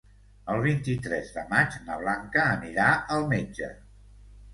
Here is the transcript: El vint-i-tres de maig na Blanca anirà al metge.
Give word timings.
El 0.51 0.61
vint-i-tres 0.61 1.27
de 1.35 1.43
maig 1.51 1.77
na 1.89 1.97
Blanca 1.99 2.45
anirà 2.55 2.87
al 3.17 3.29
metge. 3.35 3.69